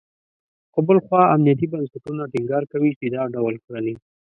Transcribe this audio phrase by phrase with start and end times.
[0.71, 3.93] خو بل خوا امنیتي بنسټونه ټینګار کوي، چې دا ډول کړنې…